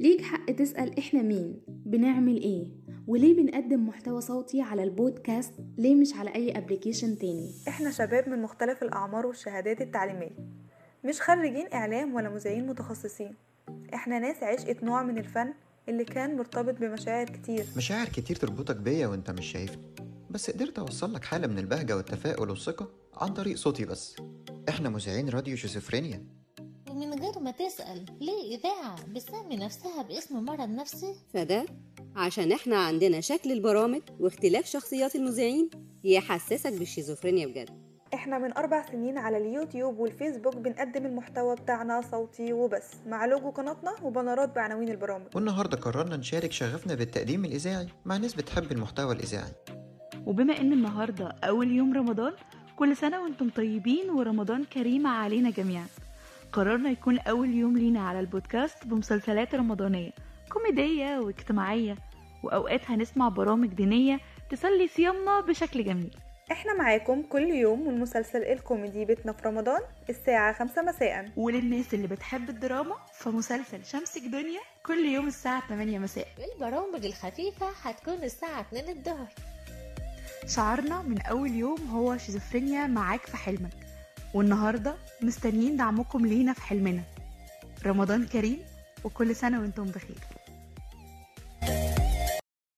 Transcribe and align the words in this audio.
ليك 0.00 0.22
حق 0.22 0.50
تسأل 0.50 0.98
إحنا 0.98 1.22
مين؟ 1.22 1.60
بنعمل 1.68 2.36
إيه؟ 2.36 2.66
وليه 3.06 3.36
بنقدم 3.36 3.88
محتوى 3.88 4.20
صوتي 4.20 4.62
على 4.62 4.82
البودكاست 4.82 5.54
ليه 5.78 5.94
مش 5.94 6.14
على 6.14 6.34
أي 6.34 6.58
أبليكيشن 6.58 7.18
تاني؟ 7.18 7.50
إحنا 7.68 7.90
شباب 7.90 8.28
من 8.28 8.42
مختلف 8.42 8.82
الأعمار 8.82 9.26
والشهادات 9.26 9.80
التعليمية. 9.80 10.36
مش 11.04 11.20
خريجين 11.20 11.66
إعلام 11.74 12.14
ولا 12.14 12.28
مذيعين 12.28 12.66
متخصصين. 12.66 13.34
إحنا 13.94 14.18
ناس 14.18 14.42
عشقت 14.42 14.82
نوع 14.84 15.02
من 15.02 15.18
الفن 15.18 15.54
اللي 15.88 16.04
كان 16.04 16.36
مرتبط 16.36 16.78
بمشاعر 16.80 17.26
كتير. 17.26 17.64
مشاعر 17.76 18.06
كتير 18.06 18.36
تربطك 18.36 18.76
بيا 18.76 19.06
وأنت 19.06 19.30
مش 19.30 19.52
شايفني. 19.52 19.84
بس 20.30 20.50
قدرت 20.50 20.78
أوصل 20.78 21.14
لك 21.14 21.24
حالة 21.24 21.46
من 21.46 21.58
البهجة 21.58 21.96
والتفاؤل 21.96 22.50
والثقة 22.50 22.90
عن 23.16 23.28
طريق 23.34 23.56
صوتي 23.56 23.84
بس. 23.84 24.16
إحنا 24.68 24.88
مذيعين 24.88 25.28
راديو 25.28 25.56
شيزوفرينيا. 25.56 26.39
ومن 27.00 27.20
غير 27.20 27.38
ما 27.40 27.50
تسأل. 27.50 28.04
ليه 28.20 28.56
إذاعة 28.56 28.96
بتسمي 29.08 29.56
نفسها 29.56 30.02
باسم 30.02 30.44
مرض 30.44 30.68
نفسي؟ 30.68 31.14
فده 31.34 31.66
عشان 32.16 32.52
إحنا 32.52 32.76
عندنا 32.76 33.20
شكل 33.20 33.52
البرامج 33.52 34.00
واختلاف 34.20 34.66
شخصيات 34.66 35.16
المذيعين 35.16 35.70
يحسسك 36.04 36.72
بالشيزوفرينيا 36.72 37.46
بجد. 37.46 37.70
إحنا 38.14 38.38
من 38.38 38.56
أربع 38.56 38.86
سنين 38.86 39.18
على 39.18 39.36
اليوتيوب 39.36 39.98
والفيسبوك 39.98 40.56
بنقدم 40.56 41.06
المحتوى 41.06 41.54
بتاعنا 41.56 42.00
صوتي 42.10 42.52
وبس. 42.52 42.86
مع 43.06 43.26
لوجو 43.26 43.50
قناتنا 43.50 43.94
وبنرات 44.02 44.54
بعناوين 44.54 44.88
البرامج. 44.88 45.26
والنهاردة 45.34 45.76
قررنا 45.76 46.16
نشارك 46.16 46.52
شغفنا 46.52 46.94
بالتقديم 46.94 47.44
الإذاعي 47.44 47.86
مع 48.04 48.16
ناس 48.16 48.34
بتحب 48.34 48.72
المحتوى 48.72 49.14
الإذاعي. 49.14 49.52
وبما 50.26 50.60
إن 50.60 50.72
النهارده 50.72 51.28
أول 51.44 51.70
يوم 51.70 51.94
رمضان 51.94 52.32
كل 52.76 52.96
سنة 52.96 53.22
وأنتم 53.22 53.50
طيبين 53.50 54.10
ورمضان 54.10 54.64
كريم 54.64 55.06
علينا 55.06 55.50
جميعا. 55.50 55.86
قررنا 56.52 56.90
يكون 56.90 57.18
أول 57.18 57.54
يوم 57.54 57.78
لينا 57.78 58.08
على 58.08 58.20
البودكاست 58.20 58.86
بمسلسلات 58.86 59.54
رمضانية 59.54 60.10
كوميدية 60.52 61.18
واجتماعية 61.18 61.96
وأوقات 62.42 62.90
هنسمع 62.90 63.28
برامج 63.28 63.68
دينية 63.68 64.20
تسلي 64.50 64.88
صيامنا 64.88 65.40
بشكل 65.40 65.84
جميل. 65.84 66.16
إحنا 66.52 66.74
معاكم 66.74 67.22
كل 67.22 67.42
يوم 67.42 67.88
من 67.88 68.00
مسلسل 68.00 68.42
الكوميدي 68.42 69.04
بيتنا 69.04 69.32
في 69.32 69.48
رمضان 69.48 69.80
الساعة 70.10 70.52
خمسة 70.52 70.82
مساء. 70.82 71.30
وللناس 71.36 71.94
اللي 71.94 72.06
بتحب 72.06 72.48
الدراما 72.50 72.96
فمسلسل 73.14 73.84
شمسك 73.84 74.22
دنيا 74.22 74.60
كل 74.86 75.04
يوم 75.04 75.26
الساعة 75.26 75.68
8 75.68 75.98
مساء. 75.98 76.26
والبرامج 76.38 77.04
الخفيفة 77.04 77.66
هتكون 77.82 78.14
الساعة 78.14 78.60
2 78.60 78.88
الظهر. 78.88 79.28
شعارنا 80.46 81.02
من 81.02 81.20
أول 81.20 81.50
يوم 81.50 81.80
هو 81.90 82.16
شيزوفرينيا 82.16 82.86
معاك 82.86 83.20
في 83.26 83.36
حلمك. 83.36 83.89
والنهاردة 84.34 84.94
مستنيين 85.22 85.76
دعمكم 85.76 86.26
لينا 86.26 86.52
في 86.52 86.62
حلمنا. 86.62 87.02
رمضان 87.86 88.26
كريم 88.26 88.58
وكل 89.04 89.36
سنة 89.36 89.60
وأنتم 89.60 89.84
بخير. 89.84 90.16